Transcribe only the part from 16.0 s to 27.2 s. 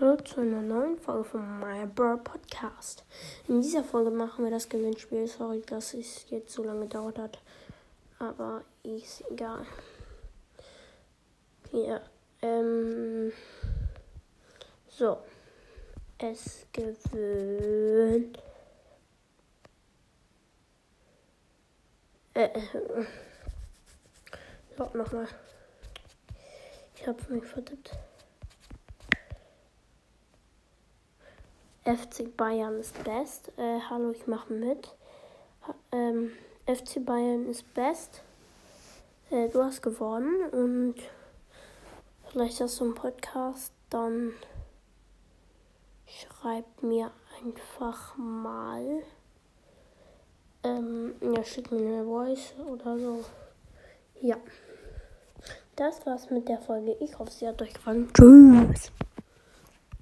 Es gewöhnt. Äh, äh. So, nochmal. Ich